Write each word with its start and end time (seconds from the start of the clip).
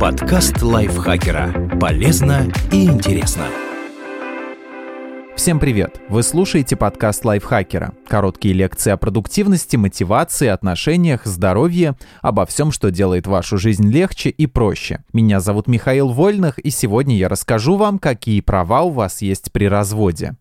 Подкаст 0.00 0.62
лайфхакера. 0.62 1.78
Полезно 1.78 2.50
и 2.72 2.86
интересно. 2.86 3.44
Всем 5.36 5.60
привет! 5.60 6.00
Вы 6.08 6.22
слушаете 6.22 6.74
подкаст 6.74 7.22
лайфхакера. 7.26 7.92
Короткие 8.08 8.54
лекции 8.54 8.92
о 8.92 8.96
продуктивности, 8.96 9.76
мотивации, 9.76 10.48
отношениях, 10.48 11.26
здоровье, 11.26 11.96
обо 12.22 12.46
всем, 12.46 12.72
что 12.72 12.90
делает 12.90 13.26
вашу 13.26 13.58
жизнь 13.58 13.90
легче 13.90 14.30
и 14.30 14.46
проще. 14.46 15.04
Меня 15.12 15.38
зовут 15.38 15.66
Михаил 15.66 16.08
Вольных, 16.08 16.58
и 16.58 16.70
сегодня 16.70 17.14
я 17.18 17.28
расскажу 17.28 17.76
вам, 17.76 17.98
какие 17.98 18.40
права 18.40 18.80
у 18.80 18.90
вас 18.92 19.20
есть 19.20 19.52
при 19.52 19.66
разводе. 19.66 20.34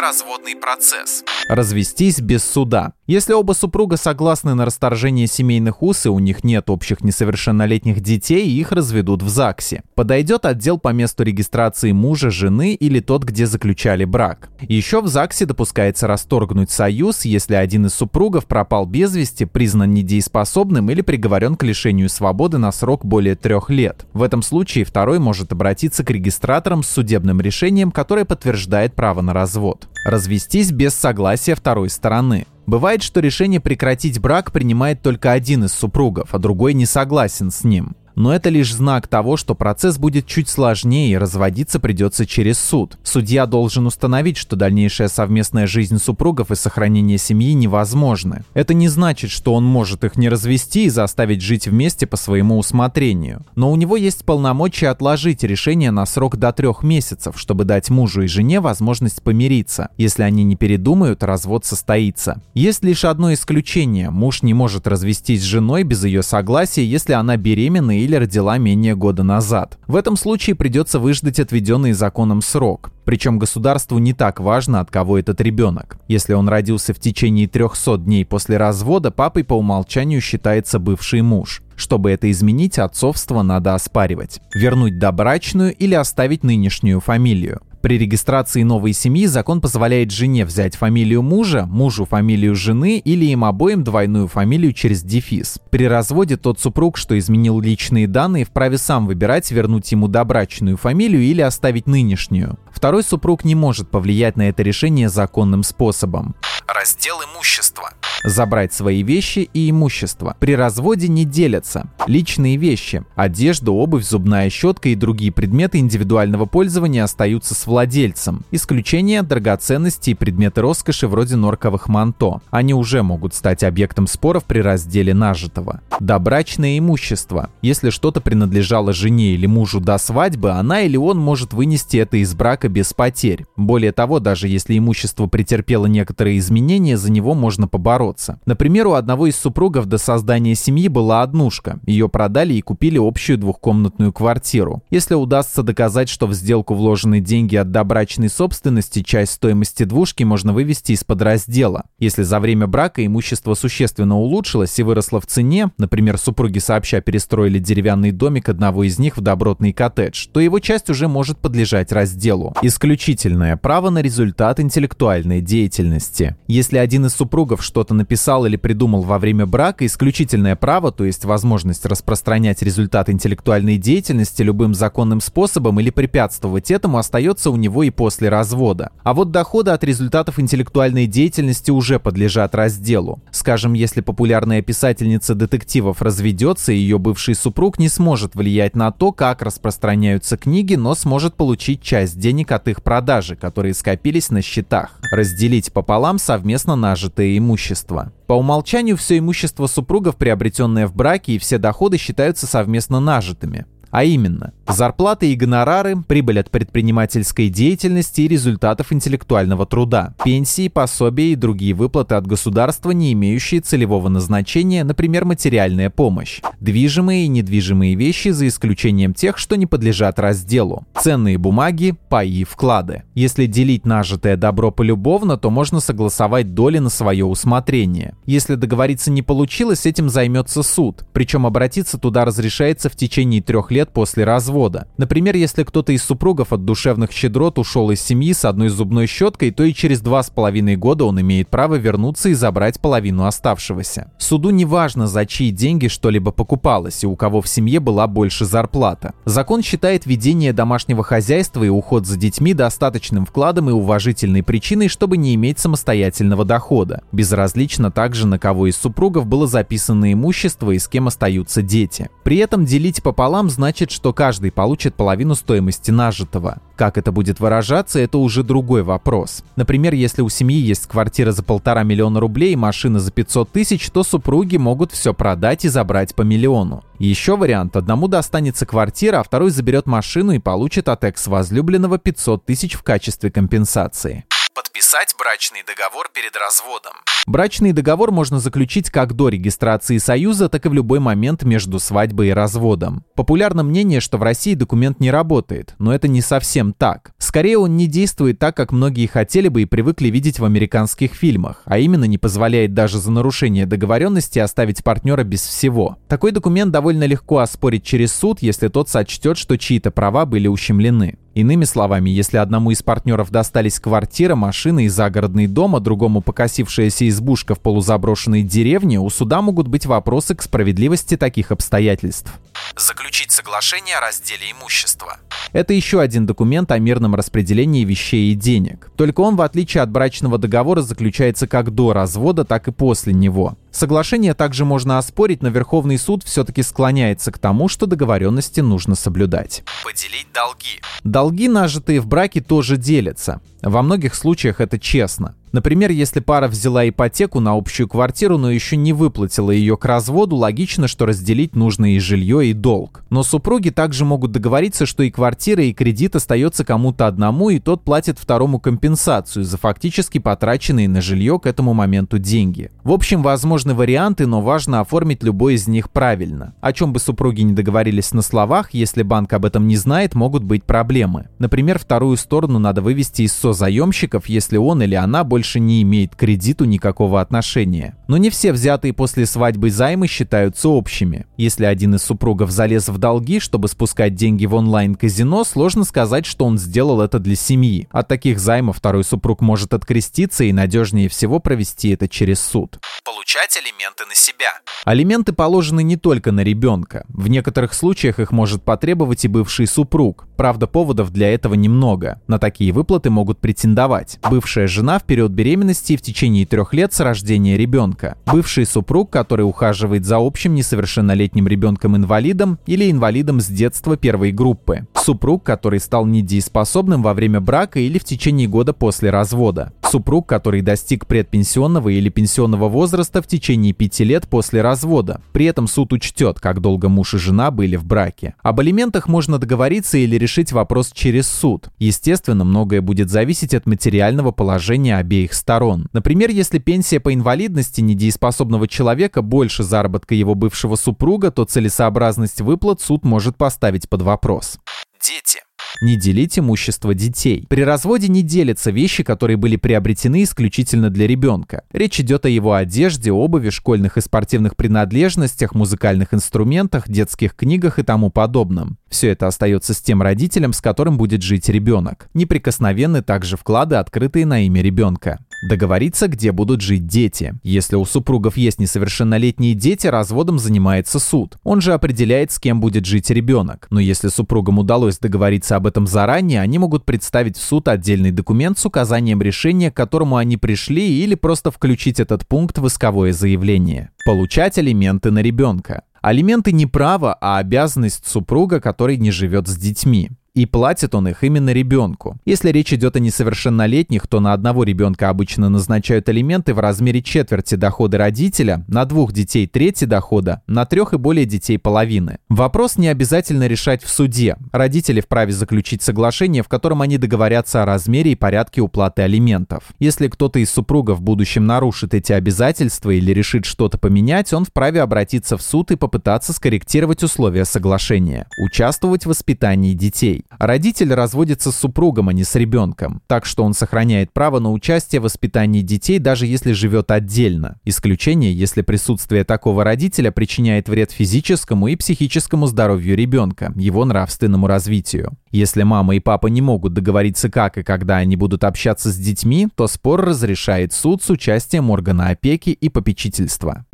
Бракоразводный 0.00 0.56
процесс. 0.56 1.24
Развестись 1.48 2.20
без 2.20 2.42
суда. 2.42 2.92
Если 3.06 3.32
оба 3.32 3.52
супруга 3.52 3.96
согласны 3.96 4.54
на 4.54 4.64
расторжение 4.64 5.26
семейных 5.26 5.82
уз 5.82 6.06
и 6.06 6.08
у 6.08 6.18
них 6.18 6.44
нет 6.44 6.70
общих 6.70 7.02
несовершеннолетних 7.02 8.00
детей, 8.00 8.48
их 8.48 8.72
разведут 8.72 9.22
в 9.22 9.28
ЗАГСе. 9.28 9.82
Подойдет 9.94 10.46
отдел 10.46 10.78
по 10.78 10.90
месту 10.90 11.24
регистрации 11.24 11.92
мужа, 11.92 12.30
жены 12.30 12.74
или 12.74 13.00
тот, 13.00 13.24
где 13.24 13.46
заключали 13.46 14.04
брак. 14.04 14.48
Еще 14.60 15.02
в 15.02 15.08
ЗАГСе 15.08 15.46
допускается 15.46 16.06
расторгнуть 16.06 16.70
союз, 16.70 17.24
если 17.24 17.54
один 17.54 17.86
из 17.86 17.94
супругов 17.94 18.46
пропал 18.46 18.86
без 18.86 19.14
вести, 19.14 19.44
признан 19.44 19.92
недееспособным 19.92 20.88
или 20.90 21.02
приговорен 21.02 21.56
к 21.56 21.62
лишению 21.62 22.08
свободы 22.08 22.58
на 22.58 22.72
срок 22.72 23.04
более 23.04 23.34
трех 23.34 23.70
лет. 23.70 24.06
В 24.12 24.22
этом 24.22 24.42
случае 24.42 24.84
второй 24.84 25.18
может 25.18 25.52
обратиться 25.52 26.04
к 26.04 26.10
регистраторам 26.10 26.82
с 26.82 26.88
судебным 26.88 27.40
решением, 27.40 27.90
которое 27.90 28.24
подтверждает 28.24 28.94
право 28.94 29.20
на 29.20 29.34
развод. 29.34 29.89
Развестись 30.04 30.72
без 30.72 30.94
согласия 30.94 31.54
второй 31.54 31.90
стороны. 31.90 32.46
Бывает, 32.66 33.02
что 33.02 33.20
решение 33.20 33.60
прекратить 33.60 34.20
брак 34.20 34.52
принимает 34.52 35.02
только 35.02 35.32
один 35.32 35.64
из 35.64 35.72
супругов, 35.72 36.34
а 36.34 36.38
другой 36.38 36.72
не 36.74 36.86
согласен 36.86 37.50
с 37.50 37.64
ним 37.64 37.96
но 38.20 38.34
это 38.34 38.50
лишь 38.50 38.74
знак 38.74 39.08
того, 39.08 39.38
что 39.38 39.54
процесс 39.54 39.96
будет 39.96 40.26
чуть 40.26 40.48
сложнее 40.48 41.12
и 41.12 41.16
разводиться 41.16 41.80
придется 41.80 42.26
через 42.26 42.58
суд. 42.58 42.98
Судья 43.02 43.46
должен 43.46 43.86
установить, 43.86 44.36
что 44.36 44.56
дальнейшая 44.56 45.08
совместная 45.08 45.66
жизнь 45.66 45.96
супругов 45.96 46.50
и 46.50 46.54
сохранение 46.54 47.16
семьи 47.16 47.54
невозможны. 47.54 48.44
Это 48.52 48.74
не 48.74 48.88
значит, 48.88 49.30
что 49.30 49.54
он 49.54 49.64
может 49.64 50.04
их 50.04 50.16
не 50.16 50.28
развести 50.28 50.84
и 50.84 50.90
заставить 50.90 51.40
жить 51.40 51.66
вместе 51.66 52.06
по 52.06 52.18
своему 52.18 52.58
усмотрению. 52.58 53.46
Но 53.56 53.72
у 53.72 53.76
него 53.76 53.96
есть 53.96 54.26
полномочия 54.26 54.88
отложить 54.88 55.42
решение 55.42 55.90
на 55.90 56.04
срок 56.04 56.36
до 56.36 56.52
трех 56.52 56.82
месяцев, 56.82 57.38
чтобы 57.38 57.64
дать 57.64 57.88
мужу 57.88 58.20
и 58.20 58.26
жене 58.26 58.60
возможность 58.60 59.22
помириться. 59.22 59.88
Если 59.96 60.24
они 60.24 60.44
не 60.44 60.56
передумают, 60.56 61.22
развод 61.22 61.64
состоится. 61.64 62.42
Есть 62.52 62.84
лишь 62.84 63.06
одно 63.06 63.32
исключение. 63.32 64.10
Муж 64.10 64.42
не 64.42 64.52
может 64.52 64.86
развестись 64.86 65.40
с 65.40 65.44
женой 65.44 65.84
без 65.84 66.04
ее 66.04 66.22
согласия, 66.22 66.84
если 66.84 67.14
она 67.14 67.38
беременна 67.38 67.98
или 67.98 68.09
или 68.10 68.16
родила 68.16 68.58
менее 68.58 68.96
года 68.96 69.22
назад. 69.22 69.78
В 69.86 69.94
этом 69.94 70.16
случае 70.16 70.56
придется 70.56 70.98
выждать 70.98 71.38
отведенный 71.38 71.92
законом 71.92 72.42
срок. 72.42 72.90
Причем 73.04 73.38
государству 73.38 73.98
не 73.98 74.12
так 74.12 74.40
важно, 74.40 74.80
от 74.80 74.90
кого 74.90 75.18
этот 75.18 75.40
ребенок. 75.40 75.98
Если 76.08 76.32
он 76.34 76.48
родился 76.48 76.92
в 76.92 76.98
течение 76.98 77.46
300 77.46 77.98
дней 77.98 78.26
после 78.26 78.56
развода, 78.56 79.12
папой 79.12 79.44
по 79.44 79.54
умолчанию 79.54 80.20
считается 80.20 80.80
бывший 80.80 81.22
муж. 81.22 81.62
Чтобы 81.76 82.10
это 82.10 82.30
изменить, 82.30 82.78
отцовство 82.78 83.42
надо 83.42 83.74
оспаривать. 83.74 84.40
Вернуть 84.52 84.98
добрачную 84.98 85.74
или 85.74 85.94
оставить 85.94 86.42
нынешнюю 86.42 87.00
фамилию. 87.00 87.62
При 87.80 87.96
регистрации 87.96 88.62
новой 88.62 88.92
семьи 88.92 89.24
закон 89.24 89.62
позволяет 89.62 90.10
жене 90.10 90.44
взять 90.44 90.76
фамилию 90.76 91.22
мужа, 91.22 91.64
мужу 91.66 92.04
фамилию 92.04 92.54
жены 92.54 92.98
или 92.98 93.24
им 93.26 93.42
обоим 93.42 93.84
двойную 93.84 94.28
фамилию 94.28 94.74
через 94.74 95.02
дефис. 95.02 95.58
При 95.70 95.88
разводе 95.88 96.36
тот 96.36 96.60
супруг, 96.60 96.98
что 96.98 97.18
изменил 97.18 97.58
личные 97.58 98.06
данные, 98.06 98.44
вправе 98.44 98.76
сам 98.76 99.06
выбирать, 99.06 99.50
вернуть 99.50 99.90
ему 99.92 100.08
добрачную 100.08 100.76
фамилию 100.76 101.22
или 101.22 101.40
оставить 101.40 101.86
нынешнюю. 101.86 102.58
Второй 102.70 103.02
супруг 103.02 103.44
не 103.44 103.54
может 103.54 103.90
повлиять 103.90 104.36
на 104.36 104.48
это 104.50 104.62
решение 104.62 105.08
законным 105.08 105.62
способом. 105.62 106.34
Раздел 106.72 107.16
имущества. 107.24 107.90
Забрать 108.22 108.72
свои 108.72 109.02
вещи 109.02 109.50
и 109.52 109.70
имущество. 109.70 110.36
При 110.38 110.54
разводе 110.54 111.08
не 111.08 111.24
делятся. 111.24 111.88
Личные 112.06 112.56
вещи, 112.58 113.02
одежда, 113.16 113.72
обувь, 113.72 114.04
зубная 114.04 114.48
щетка 114.50 114.90
и 114.90 114.94
другие 114.94 115.32
предметы 115.32 115.78
индивидуального 115.78 116.46
пользования 116.46 117.02
остаются 117.02 117.56
с 117.56 117.66
владельцем. 117.66 118.44
Исключение– 118.52 119.22
драгоценности 119.24 120.10
и 120.10 120.14
предметы 120.14 120.60
роскоши 120.60 121.08
вроде 121.08 121.34
норковых 121.34 121.88
манто. 121.88 122.40
Они 122.50 122.72
уже 122.72 123.02
могут 123.02 123.34
стать 123.34 123.64
объектом 123.64 124.06
споров 124.06 124.44
при 124.44 124.60
разделе 124.60 125.12
нажитого. 125.12 125.80
Добрачное 125.98 126.78
имущество. 126.78 127.50
Если 127.62 127.90
что-то 127.90 128.20
принадлежало 128.20 128.92
жене 128.92 129.32
или 129.34 129.46
мужу 129.46 129.80
до 129.80 129.98
свадьбы, 129.98 130.52
она 130.52 130.82
или 130.82 130.96
он 130.96 131.18
может 131.18 131.52
вынести 131.52 131.96
это 131.96 132.18
из 132.18 132.32
брака 132.34 132.68
без 132.68 132.92
потерь. 132.92 133.46
Более 133.56 133.90
того, 133.90 134.20
даже 134.20 134.46
если 134.46 134.78
имущество 134.78 135.26
претерпело 135.26 135.86
некоторые 135.86 136.38
изменения, 136.38 136.59
за 136.96 137.10
него 137.10 137.34
можно 137.34 137.66
побороться 137.68 138.20
бороться. 138.20 138.38
Например, 138.46 138.86
у 138.86 138.92
одного 138.92 139.26
из 139.26 139.36
супругов 139.36 139.86
до 139.86 139.98
создания 139.98 140.54
семьи 140.54 140.88
была 140.88 141.22
однушка. 141.22 141.80
Ее 141.86 142.08
продали 142.08 142.54
и 142.54 142.60
купили 142.60 142.98
общую 142.98 143.38
двухкомнатную 143.38 144.12
квартиру. 144.12 144.82
Если 144.90 145.14
удастся 145.14 145.62
доказать, 145.62 146.08
что 146.08 146.26
в 146.26 146.34
сделку 146.34 146.74
вложены 146.74 147.20
деньги 147.20 147.56
от 147.56 147.70
добрачной 147.70 148.28
собственности, 148.28 149.02
часть 149.02 149.32
стоимости 149.32 149.84
двушки 149.84 150.24
можно 150.24 150.52
вывести 150.52 150.92
из-под 150.92 151.22
раздела. 151.22 151.84
Если 151.98 152.22
за 152.22 152.40
время 152.40 152.66
брака 152.66 153.04
имущество 153.04 153.54
существенно 153.54 154.16
улучшилось 154.16 154.78
и 154.78 154.82
выросло 154.82 155.20
в 155.20 155.26
цене, 155.26 155.70
например, 155.78 156.18
супруги 156.18 156.58
сообща 156.58 157.00
перестроили 157.00 157.58
деревянный 157.58 158.12
домик 158.12 158.48
одного 158.48 158.84
из 158.84 158.98
них 158.98 159.16
в 159.16 159.20
добротный 159.20 159.72
коттедж, 159.72 160.26
то 160.32 160.40
его 160.40 160.58
часть 160.60 160.90
уже 160.90 161.08
может 161.08 161.38
подлежать 161.38 161.92
разделу. 161.92 162.54
Исключительное 162.62 163.56
право 163.56 163.90
на 163.90 164.00
результат 164.00 164.60
интеллектуальной 164.60 165.40
деятельности. 165.40 166.36
Если 166.50 166.78
один 166.78 167.06
из 167.06 167.14
супругов 167.14 167.62
что-то 167.62 167.94
написал 167.94 168.44
или 168.44 168.56
придумал 168.56 169.02
во 169.02 169.20
время 169.20 169.46
брака, 169.46 169.86
исключительное 169.86 170.56
право, 170.56 170.90
то 170.90 171.04
есть 171.04 171.24
возможность 171.24 171.86
распространять 171.86 172.60
результат 172.60 173.08
интеллектуальной 173.08 173.78
деятельности 173.78 174.42
любым 174.42 174.74
законным 174.74 175.20
способом 175.20 175.78
или 175.78 175.90
препятствовать 175.90 176.72
этому, 176.72 176.98
остается 176.98 177.52
у 177.52 177.56
него 177.56 177.84
и 177.84 177.90
после 177.90 178.30
развода. 178.30 178.90
А 179.04 179.14
вот 179.14 179.30
доходы 179.30 179.70
от 179.70 179.84
результатов 179.84 180.40
интеллектуальной 180.40 181.06
деятельности 181.06 181.70
уже 181.70 182.00
подлежат 182.00 182.56
разделу. 182.56 183.22
Скажем, 183.30 183.74
если 183.74 184.00
популярная 184.00 184.60
писательница 184.60 185.36
детективов 185.36 186.02
разведется, 186.02 186.72
ее 186.72 186.98
бывший 186.98 187.36
супруг 187.36 187.78
не 187.78 187.88
сможет 187.88 188.34
влиять 188.34 188.74
на 188.74 188.90
то, 188.90 189.12
как 189.12 189.42
распространяются 189.42 190.36
книги, 190.36 190.74
но 190.74 190.96
сможет 190.96 191.36
получить 191.36 191.80
часть 191.80 192.18
денег 192.18 192.50
от 192.50 192.66
их 192.66 192.82
продажи, 192.82 193.36
которые 193.36 193.72
скопились 193.72 194.30
на 194.30 194.42
счетах. 194.42 194.98
Разделить 195.12 195.72
пополам 195.72 196.18
совместно 196.40 196.74
нажитое 196.74 197.36
имущество. 197.36 198.14
По 198.26 198.32
умолчанию 198.32 198.96
все 198.96 199.18
имущество 199.18 199.66
супругов, 199.66 200.16
приобретенное 200.16 200.86
в 200.86 200.94
браке, 200.94 201.34
и 201.34 201.38
все 201.38 201.58
доходы 201.58 201.98
считаются 201.98 202.46
совместно 202.46 202.98
нажитыми. 202.98 203.66
А 203.90 204.04
именно, 204.04 204.54
зарплаты 204.72 205.32
и 205.32 205.36
гонорары, 205.36 205.96
прибыль 205.96 206.40
от 206.40 206.50
предпринимательской 206.50 207.48
деятельности 207.48 208.22
и 208.22 208.28
результатов 208.28 208.92
интеллектуального 208.92 209.66
труда, 209.66 210.14
пенсии, 210.24 210.68
пособия 210.68 211.32
и 211.32 211.36
другие 211.36 211.74
выплаты 211.74 212.14
от 212.14 212.26
государства, 212.26 212.90
не 212.90 213.12
имеющие 213.12 213.60
целевого 213.60 214.08
назначения, 214.08 214.84
например, 214.84 215.24
материальная 215.24 215.90
помощь, 215.90 216.40
движимые 216.60 217.24
и 217.24 217.28
недвижимые 217.28 217.94
вещи 217.94 218.28
за 218.28 218.48
исключением 218.48 219.14
тех, 219.14 219.38
что 219.38 219.56
не 219.56 219.66
подлежат 219.66 220.18
разделу, 220.18 220.86
ценные 221.00 221.38
бумаги, 221.38 221.94
паи 222.08 222.30
и 222.30 222.44
вклады. 222.44 223.02
Если 223.14 223.46
делить 223.46 223.84
нажитое 223.84 224.36
добро 224.36 224.70
полюбовно, 224.70 225.36
то 225.36 225.50
можно 225.50 225.80
согласовать 225.80 226.54
доли 226.54 226.78
на 226.78 226.90
свое 226.90 227.24
усмотрение. 227.24 228.14
Если 228.26 228.54
договориться 228.54 229.10
не 229.10 229.22
получилось, 229.22 229.86
этим 229.86 230.08
займется 230.08 230.62
суд, 230.62 231.04
причем 231.12 231.46
обратиться 231.46 231.98
туда 231.98 232.24
разрешается 232.24 232.88
в 232.88 232.96
течение 232.96 233.42
трех 233.42 233.70
лет 233.70 233.90
после 233.92 234.24
развода. 234.24 234.59
Например, 234.96 235.36
если 235.36 235.62
кто-то 235.62 235.92
из 235.92 236.02
супругов 236.02 236.52
от 236.52 236.64
душевных 236.64 237.12
щедрот 237.12 237.58
ушел 237.58 237.90
из 237.90 238.00
семьи 238.00 238.32
с 238.32 238.44
одной 238.44 238.68
зубной 238.68 239.06
щеткой, 239.06 239.50
то 239.50 239.64
и 239.64 239.72
через 239.72 240.00
два 240.00 240.22
с 240.22 240.30
половиной 240.30 240.76
года 240.76 241.04
он 241.04 241.20
имеет 241.20 241.48
право 241.48 241.76
вернуться 241.76 242.28
и 242.28 242.34
забрать 242.34 242.80
половину 242.80 243.24
оставшегося. 243.24 244.10
Суду 244.18 244.50
не 244.50 244.64
важно, 244.64 245.06
за 245.06 245.24
чьи 245.26 245.50
деньги 245.50 245.88
что-либо 245.88 246.30
покупалось 246.30 247.02
и 247.02 247.06
у 247.06 247.16
кого 247.16 247.40
в 247.40 247.48
семье 247.48 247.80
была 247.80 248.06
больше 248.06 248.44
зарплата. 248.44 249.14
Закон 249.24 249.62
считает 249.62 250.06
ведение 250.06 250.52
домашнего 250.52 251.02
хозяйства 251.02 251.64
и 251.64 251.68
уход 251.68 252.06
за 252.06 252.16
детьми 252.16 252.54
достаточным 252.54 253.26
вкладом 253.26 253.70
и 253.70 253.72
уважительной 253.72 254.42
причиной, 254.42 254.88
чтобы 254.88 255.16
не 255.16 255.34
иметь 255.34 255.58
самостоятельного 255.58 256.44
дохода. 256.44 257.02
Безразлично 257.12 257.90
также, 257.90 258.26
на 258.26 258.38
кого 258.38 258.66
из 258.66 258.76
супругов 258.76 259.26
было 259.26 259.46
записано 259.46 260.12
имущество 260.12 260.70
и 260.70 260.78
с 260.78 260.88
кем 260.88 261.08
остаются 261.08 261.62
дети. 261.62 262.08
При 262.24 262.38
этом 262.38 262.64
делить 262.64 263.02
пополам 263.02 263.50
значит, 263.50 263.90
что 263.90 264.12
каждый 264.12 264.49
который 264.50 264.66
получит 264.70 264.94
половину 264.94 265.34
стоимости 265.34 265.90
нажитого. 265.90 266.58
Как 266.76 266.98
это 266.98 267.12
будет 267.12 267.40
выражаться, 267.40 267.98
это 267.98 268.18
уже 268.18 268.42
другой 268.42 268.82
вопрос. 268.82 269.44
Например, 269.56 269.94
если 269.94 270.22
у 270.22 270.28
семьи 270.28 270.58
есть 270.58 270.86
квартира 270.86 271.32
за 271.32 271.42
полтора 271.42 271.82
миллиона 271.84 272.20
рублей 272.20 272.52
и 272.52 272.56
машина 272.56 273.00
за 273.00 273.10
500 273.12 273.50
тысяч, 273.50 273.90
то 273.90 274.02
супруги 274.02 274.58
могут 274.58 274.92
все 274.92 275.12
продать 275.12 275.64
и 275.64 275.68
забрать 275.68 276.14
по 276.14 276.22
миллиону. 276.22 276.82
Еще 276.98 277.36
вариант. 277.36 277.76
Одному 277.76 278.08
достанется 278.08 278.66
квартира, 278.66 279.20
а 279.20 279.22
второй 279.22 279.50
заберет 279.50 279.86
машину 279.86 280.32
и 280.32 280.38
получит 280.38 280.88
от 280.88 281.04
экс-возлюбленного 281.04 281.98
500 281.98 282.44
тысяч 282.44 282.74
в 282.74 282.82
качестве 282.82 283.30
компенсации. 283.30 284.24
Подписать 284.52 285.14
брачный 285.16 285.60
договор 285.64 286.10
перед 286.12 286.34
разводом. 286.36 286.94
Брачный 287.24 287.72
договор 287.72 288.10
можно 288.10 288.40
заключить 288.40 288.90
как 288.90 289.12
до 289.12 289.28
регистрации 289.28 289.98
союза, 289.98 290.48
так 290.48 290.66
и 290.66 290.68
в 290.68 290.74
любой 290.74 290.98
момент 290.98 291.44
между 291.44 291.78
свадьбой 291.78 292.28
и 292.28 292.32
разводом. 292.32 293.04
Популярно 293.14 293.62
мнение, 293.62 294.00
что 294.00 294.18
в 294.18 294.24
России 294.24 294.54
документ 294.54 294.98
не 294.98 295.12
работает, 295.12 295.76
но 295.78 295.94
это 295.94 296.08
не 296.08 296.20
совсем 296.20 296.72
так. 296.72 297.12
Скорее, 297.18 297.58
он 297.58 297.76
не 297.76 297.86
действует 297.86 298.40
так, 298.40 298.56
как 298.56 298.72
многие 298.72 299.06
хотели 299.06 299.46
бы 299.46 299.62
и 299.62 299.66
привыкли 299.66 300.08
видеть 300.08 300.40
в 300.40 300.44
американских 300.44 301.14
фильмах, 301.14 301.62
а 301.64 301.78
именно 301.78 302.06
не 302.06 302.18
позволяет 302.18 302.74
даже 302.74 302.98
за 302.98 303.12
нарушение 303.12 303.66
договоренности 303.66 304.40
оставить 304.40 304.82
партнера 304.82 305.22
без 305.22 305.42
всего. 305.42 305.98
Такой 306.08 306.32
документ 306.32 306.72
довольно 306.72 307.04
легко 307.04 307.38
оспорить 307.38 307.84
через 307.84 308.12
суд, 308.12 308.38
если 308.40 308.66
тот 308.66 308.88
сочтет, 308.88 309.38
что 309.38 309.56
чьи-то 309.56 309.92
права 309.92 310.26
были 310.26 310.48
ущемлены. 310.48 311.18
Иными 311.40 311.64
словами, 311.64 312.10
если 312.10 312.36
одному 312.36 312.70
из 312.70 312.82
партнеров 312.82 313.30
достались 313.30 313.80
квартира, 313.80 314.34
машина 314.34 314.84
и 314.84 314.88
загородный 314.88 315.46
дом, 315.46 315.74
а 315.74 315.80
другому 315.80 316.20
покосившаяся 316.20 317.08
избушка 317.08 317.54
в 317.54 317.60
полузаброшенной 317.60 318.42
деревне, 318.42 319.00
у 319.00 319.08
суда 319.08 319.40
могут 319.40 319.66
быть 319.66 319.86
вопросы 319.86 320.34
к 320.34 320.42
справедливости 320.42 321.16
таких 321.16 321.50
обстоятельств. 321.50 322.30
Заключить 322.76 323.30
соглашение 323.30 323.96
о 323.96 324.02
разделе 324.02 324.52
имущества. 324.52 325.16
Это 325.52 325.72
еще 325.72 326.02
один 326.02 326.26
документ 326.26 326.70
о 326.72 326.78
мирном 326.78 327.14
распределении 327.14 327.86
вещей 327.86 328.32
и 328.32 328.34
денег. 328.34 328.90
Только 328.96 329.22
он, 329.22 329.36
в 329.36 329.40
отличие 329.40 329.82
от 329.82 329.90
брачного 329.90 330.36
договора, 330.36 330.82
заключается 330.82 331.46
как 331.46 331.70
до 331.70 331.94
развода, 331.94 332.44
так 332.44 332.68
и 332.68 332.72
после 332.72 333.14
него. 333.14 333.56
Соглашение 333.70 334.34
также 334.34 334.64
можно 334.64 334.98
оспорить, 334.98 335.42
но 335.42 335.48
Верховный 335.48 335.98
суд 335.98 336.24
все-таки 336.24 336.62
склоняется 336.62 337.30
к 337.30 337.38
тому, 337.38 337.68
что 337.68 337.86
договоренности 337.86 338.60
нужно 338.60 338.94
соблюдать. 338.94 339.62
Поделить 339.84 340.26
долги. 340.34 340.80
Долги, 341.04 341.48
нажитые 341.48 342.00
в 342.00 342.06
браке, 342.06 342.40
тоже 342.40 342.76
делятся. 342.76 343.40
Во 343.62 343.82
многих 343.82 344.14
случаях 344.14 344.60
это 344.60 344.78
честно. 344.78 345.34
Например, 345.52 345.90
если 345.90 346.20
пара 346.20 346.46
взяла 346.46 346.88
ипотеку 346.88 347.40
на 347.40 347.56
общую 347.56 347.88
квартиру, 347.88 348.38
но 348.38 348.50
еще 348.50 348.76
не 348.76 348.92
выплатила 348.92 349.50
ее 349.50 349.76
к 349.76 349.84
разводу, 349.84 350.36
логично, 350.36 350.86
что 350.86 351.06
разделить 351.06 351.56
нужно 351.56 351.94
и 351.94 351.98
жилье, 351.98 352.46
и 352.46 352.52
долг. 352.52 353.04
Но 353.10 353.22
супруги 353.22 353.70
также 353.70 354.04
могут 354.04 354.30
договориться, 354.30 354.86
что 354.86 355.02
и 355.02 355.10
квартира, 355.10 355.64
и 355.64 355.72
кредит 355.72 356.14
остается 356.14 356.64
кому-то 356.64 357.06
одному, 357.06 357.50
и 357.50 357.58
тот 357.58 357.82
платит 357.82 358.18
второму 358.18 358.60
компенсацию 358.60 359.44
за 359.44 359.58
фактически 359.58 360.18
потраченные 360.18 360.88
на 360.88 361.00
жилье 361.00 361.40
к 361.40 361.46
этому 361.46 361.74
моменту 361.74 362.18
деньги. 362.18 362.70
В 362.84 362.92
общем, 362.92 363.22
возможны 363.22 363.74
варианты, 363.74 364.26
но 364.26 364.40
важно 364.40 364.80
оформить 364.80 365.24
любой 365.24 365.54
из 365.54 365.66
них 365.66 365.90
правильно. 365.90 366.54
О 366.60 366.72
чем 366.72 366.92
бы 366.92 367.00
супруги 367.00 367.42
не 367.42 367.52
договорились 367.52 368.12
на 368.12 368.22
словах, 368.22 368.72
если 368.72 369.02
банк 369.02 369.32
об 369.32 369.44
этом 369.44 369.66
не 369.66 369.76
знает, 369.76 370.14
могут 370.14 370.44
быть 370.44 370.64
проблемы. 370.64 371.28
Например, 371.38 371.78
вторую 371.78 372.16
сторону 372.16 372.58
надо 372.58 372.82
вывести 372.82 373.22
из 373.22 373.32
созаемщиков, 373.32 374.26
если 374.26 374.56
он 374.56 374.82
или 374.82 374.94
она 374.94 375.24
больше 375.24 375.39
больше 375.40 375.58
не 375.58 375.80
имеет 375.80 376.14
к 376.14 376.18
кредиту 376.18 376.66
никакого 376.66 377.18
отношения. 377.18 377.96
Но 378.08 378.18
не 378.18 378.28
все 378.28 378.52
взятые 378.52 378.92
после 378.92 379.24
свадьбы 379.24 379.70
займы 379.70 380.06
считаются 380.06 380.68
общими. 380.68 381.24
Если 381.38 381.64
один 381.64 381.94
из 381.94 382.02
супругов 382.02 382.50
залез 382.50 382.90
в 382.90 382.98
долги, 382.98 383.40
чтобы 383.40 383.68
спускать 383.68 384.14
деньги 384.14 384.44
в 384.44 384.54
онлайн-казино, 384.54 385.44
сложно 385.44 385.84
сказать, 385.84 386.26
что 386.26 386.44
он 386.44 386.58
сделал 386.58 387.00
это 387.00 387.18
для 387.18 387.36
семьи. 387.36 387.88
От 387.90 388.08
таких 388.08 388.38
займов 388.38 388.76
второй 388.76 389.02
супруг 389.02 389.40
может 389.40 389.72
откреститься 389.72 390.44
и 390.44 390.52
надежнее 390.52 391.08
всего 391.08 391.38
провести 391.38 391.88
это 391.88 392.06
через 392.06 392.40
суд. 392.40 392.78
Получать 393.02 393.56
алименты 393.56 394.04
на 394.06 394.14
себя. 394.14 394.60
Алименты 394.84 395.32
положены 395.32 395.82
не 395.82 395.96
только 395.96 396.32
на 396.32 396.40
ребенка. 396.40 397.04
В 397.08 397.28
некоторых 397.28 397.74
случаях 397.74 398.18
их 398.18 398.32
может 398.32 398.62
потребовать 398.62 399.24
и 399.24 399.28
бывший 399.28 399.66
супруг. 399.66 400.26
Правда, 400.36 400.66
поводов 400.66 401.10
для 401.10 401.32
этого 401.32 401.54
немного. 401.54 402.20
На 402.26 402.38
такие 402.38 402.72
выплаты 402.72 403.08
могут 403.10 403.40
претендовать. 403.40 404.18
Бывшая 404.28 404.66
жена 404.66 404.98
в 404.98 405.04
период 405.04 405.29
беременности 405.32 405.94
и 405.94 405.96
в 405.96 406.02
течение 406.02 406.46
трех 406.46 406.74
лет 406.74 406.92
с 406.92 407.00
рождения 407.00 407.56
ребенка. 407.56 408.16
Бывший 408.26 408.66
супруг, 408.66 409.10
который 409.10 409.42
ухаживает 409.42 410.04
за 410.04 410.18
общим 410.18 410.54
несовершеннолетним 410.54 411.46
ребенком-инвалидом 411.46 412.58
или 412.66 412.90
инвалидом 412.90 413.40
с 413.40 413.46
детства 413.46 413.96
первой 413.96 414.32
группы. 414.32 414.86
Супруг, 414.94 415.42
который 415.42 415.80
стал 415.80 416.06
недееспособным 416.06 417.02
во 417.02 417.14
время 417.14 417.40
брака 417.40 417.80
или 417.80 417.98
в 417.98 418.04
течение 418.04 418.48
года 418.48 418.72
после 418.72 419.10
развода. 419.10 419.72
Супруг, 419.90 420.28
который 420.28 420.62
достиг 420.62 421.06
предпенсионного 421.06 421.88
или 421.88 422.08
пенсионного 422.10 422.68
возраста 422.68 423.20
в 423.20 423.26
течение 423.26 423.72
пяти 423.72 424.04
лет 424.04 424.28
после 424.28 424.62
развода. 424.62 425.20
При 425.32 425.46
этом 425.46 425.66
суд 425.66 425.92
учтет, 425.92 426.38
как 426.38 426.60
долго 426.60 426.88
муж 426.88 427.14
и 427.14 427.18
жена 427.18 427.50
были 427.50 427.74
в 427.74 427.84
браке. 427.84 428.34
Об 428.40 428.60
алиментах 428.60 429.08
можно 429.08 429.38
договориться 429.38 429.98
или 429.98 430.14
решить 430.16 430.52
вопрос 430.52 430.92
через 430.94 431.26
суд. 431.26 431.70
Естественно, 431.80 432.44
многое 432.44 432.80
будет 432.80 433.10
зависеть 433.10 433.52
от 433.52 433.66
материального 433.66 434.30
положения 434.30 434.96
обеих 434.96 435.19
сторон. 435.28 435.88
Например, 435.92 436.30
если 436.30 436.58
пенсия 436.58 437.00
по 437.00 437.12
инвалидности 437.12 437.80
недееспособного 437.80 438.66
человека 438.68 439.22
больше 439.22 439.62
заработка 439.62 440.14
его 440.14 440.34
бывшего 440.34 440.76
супруга, 440.76 441.30
то 441.30 441.44
целесообразность 441.44 442.40
выплат 442.40 442.80
суд 442.80 443.04
может 443.04 443.36
поставить 443.36 443.88
под 443.88 444.02
вопрос. 444.02 444.58
Дети. 445.02 445.40
Не 445.80 445.96
делить 445.96 446.38
имущество 446.38 446.94
детей. 446.94 447.46
При 447.48 447.62
разводе 447.62 448.08
не 448.08 448.22
делятся 448.22 448.70
вещи, 448.70 449.02
которые 449.02 449.38
были 449.38 449.56
приобретены 449.56 450.24
исключительно 450.24 450.90
для 450.90 451.06
ребенка. 451.06 451.62
Речь 451.72 452.00
идет 452.00 452.26
о 452.26 452.28
его 452.28 452.52
одежде, 452.52 453.10
обуви, 453.10 453.48
школьных 453.48 453.96
и 453.96 454.02
спортивных 454.02 454.56
принадлежностях, 454.56 455.54
музыкальных 455.54 456.12
инструментах, 456.12 456.88
детских 456.88 457.34
книгах 457.34 457.78
и 457.78 457.82
тому 457.82 458.10
подобном. 458.10 458.76
Все 458.90 459.08
это 459.08 459.26
остается 459.26 459.72
с 459.72 459.80
тем 459.80 460.02
родителем, 460.02 460.52
с 460.52 460.60
которым 460.60 460.98
будет 460.98 461.22
жить 461.22 461.48
ребенок. 461.48 462.10
Неприкосновенны 462.12 463.02
также 463.02 463.38
вклады, 463.38 463.76
открытые 463.76 464.26
на 464.26 464.44
имя 464.44 464.60
ребенка. 464.60 465.18
Договориться, 465.42 466.06
где 466.06 466.32
будут 466.32 466.60
жить 466.60 466.86
дети. 466.86 467.34
Если 467.42 467.74
у 467.76 467.84
супругов 467.86 468.36
есть 468.36 468.60
несовершеннолетние 468.60 469.54
дети, 469.54 469.86
разводом 469.86 470.38
занимается 470.38 470.98
суд. 470.98 471.38
Он 471.44 471.62
же 471.62 471.72
определяет, 471.72 472.30
с 472.30 472.38
кем 472.38 472.60
будет 472.60 472.84
жить 472.84 473.08
ребенок. 473.10 473.66
Но 473.70 473.80
если 473.80 474.08
супругам 474.08 474.58
удалось 474.58 474.98
договориться 474.98 475.56
об 475.56 475.66
этом 475.66 475.86
заранее, 475.86 476.42
они 476.42 476.58
могут 476.58 476.84
представить 476.84 477.38
в 477.38 477.42
суд 477.42 477.68
отдельный 477.68 478.10
документ 478.10 478.58
с 478.58 478.66
указанием 478.66 479.22
решения, 479.22 479.70
к 479.70 479.76
которому 479.76 480.16
они 480.16 480.36
пришли, 480.36 481.02
или 481.02 481.14
просто 481.14 481.50
включить 481.50 482.00
этот 482.00 482.26
пункт 482.26 482.58
в 482.58 482.66
исковое 482.66 483.12
заявление. 483.12 483.90
Получать 484.04 484.58
алименты 484.58 485.10
на 485.10 485.20
ребенка. 485.20 485.84
Алименты 486.02 486.52
не 486.52 486.66
право, 486.66 487.14
а 487.14 487.38
обязанность 487.38 488.06
супруга, 488.06 488.60
который 488.60 488.96
не 488.96 489.10
живет 489.10 489.48
с 489.48 489.56
детьми. 489.56 490.10
И 490.34 490.46
платит 490.46 490.94
он 490.94 491.08
их 491.08 491.24
именно 491.24 491.50
ребенку. 491.50 492.18
Если 492.24 492.50
речь 492.50 492.72
идет 492.72 492.96
о 492.96 493.00
несовершеннолетних, 493.00 494.06
то 494.06 494.20
на 494.20 494.32
одного 494.32 494.62
ребенка 494.62 495.08
обычно 495.08 495.48
назначают 495.48 496.08
алименты 496.08 496.54
в 496.54 496.60
размере 496.60 497.02
четверти 497.02 497.56
дохода 497.56 497.98
родителя, 497.98 498.64
на 498.68 498.84
двух 498.84 499.12
детей 499.12 499.46
трети 499.46 499.84
дохода, 499.84 500.42
на 500.46 500.64
трех 500.66 500.92
и 500.92 500.98
более 500.98 501.26
детей 501.26 501.58
половины. 501.58 502.18
Вопрос 502.28 502.76
не 502.76 502.88
обязательно 502.88 503.48
решать 503.48 503.82
в 503.82 503.88
суде. 503.88 504.36
Родители 504.52 505.00
вправе 505.00 505.32
заключить 505.32 505.82
соглашение, 505.82 506.42
в 506.42 506.48
котором 506.48 506.82
они 506.82 506.96
договорятся 506.96 507.62
о 507.62 507.66
размере 507.66 508.12
и 508.12 508.16
порядке 508.16 508.60
уплаты 508.60 509.02
алиментов. 509.02 509.64
Если 509.80 510.08
кто-то 510.08 510.38
из 510.38 510.50
супругов 510.50 510.98
в 510.98 511.02
будущем 511.02 511.46
нарушит 511.46 511.94
эти 511.94 512.12
обязательства 512.12 512.90
или 512.90 513.12
решит 513.12 513.44
что-то 513.44 513.78
поменять, 513.78 514.32
он 514.32 514.44
вправе 514.44 514.82
обратиться 514.82 515.36
в 515.36 515.42
суд 515.42 515.72
и 515.72 515.76
попытаться 515.76 516.32
скорректировать 516.32 517.02
условия 517.02 517.44
соглашения. 517.44 518.26
Участвовать 518.44 519.04
в 519.04 519.08
воспитании 519.08 519.74
детей. 520.20 520.36
Родитель 520.38 520.94
разводится 520.94 521.52
с 521.52 521.56
супругом, 521.56 522.08
а 522.08 522.12
не 522.12 522.24
с 522.24 522.34
ребенком, 522.34 523.02
так 523.06 523.24
что 523.24 523.44
он 523.44 523.54
сохраняет 523.54 524.12
право 524.12 524.38
на 524.38 524.52
участие 524.52 525.00
в 525.00 525.04
воспитании 525.04 525.62
детей, 525.62 525.98
даже 525.98 526.26
если 526.26 526.52
живет 526.52 526.90
отдельно. 526.90 527.58
Исключение, 527.64 528.32
если 528.32 528.62
присутствие 528.62 529.24
такого 529.24 529.64
родителя 529.64 530.10
причиняет 530.10 530.68
вред 530.68 530.92
физическому 530.92 531.68
и 531.68 531.76
психическому 531.76 532.46
здоровью 532.46 532.96
ребенка, 532.96 533.52
его 533.56 533.84
нравственному 533.84 534.46
развитию. 534.46 535.12
Если 535.30 535.62
мама 535.62 535.96
и 535.96 536.00
папа 536.00 536.26
не 536.26 536.42
могут 536.42 536.74
договориться, 536.74 537.30
как 537.30 537.58
и 537.58 537.62
когда 537.62 537.98
они 537.98 538.16
будут 538.16 538.44
общаться 538.44 538.90
с 538.90 538.96
детьми, 538.96 539.48
то 539.54 539.66
спор 539.68 540.00
разрешает 540.04 540.72
суд 540.72 541.02
с 541.02 541.10
участием 541.10 541.70
органа 541.70 542.08
опеки 542.08 542.50
и 542.50 542.68
попечительства. 542.68 543.64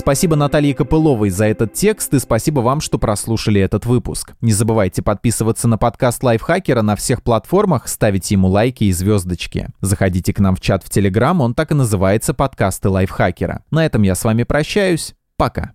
Спасибо 0.00 0.34
Наталье 0.34 0.72
Копыловой 0.74 1.28
за 1.28 1.44
этот 1.44 1.74
текст 1.74 2.14
и 2.14 2.18
спасибо 2.18 2.60
вам, 2.60 2.80
что 2.80 2.98
прослушали 2.98 3.60
этот 3.60 3.84
выпуск. 3.84 4.32
Не 4.40 4.50
забывайте 4.50 5.02
подписываться 5.02 5.68
на 5.68 5.76
подкаст 5.76 6.22
Лайфхакера 6.22 6.80
на 6.80 6.96
всех 6.96 7.22
платформах, 7.22 7.86
ставить 7.86 8.30
ему 8.30 8.48
лайки 8.48 8.84
и 8.84 8.92
звездочки. 8.92 9.68
Заходите 9.82 10.32
к 10.32 10.40
нам 10.40 10.56
в 10.56 10.60
чат 10.62 10.82
в 10.82 10.88
Телеграм, 10.88 11.42
он 11.42 11.52
так 11.52 11.72
и 11.72 11.74
называется 11.74 12.32
«Подкасты 12.32 12.88
Лайфхакера». 12.88 13.62
На 13.70 13.84
этом 13.84 14.00
я 14.00 14.14
с 14.14 14.24
вами 14.24 14.44
прощаюсь. 14.44 15.14
Пока. 15.36 15.72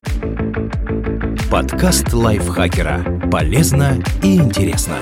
Подкаст 1.51 2.12
Лайфхакера. 2.12 3.29
Полезно 3.29 4.03
и 4.24 4.38
интересно. 4.38 4.96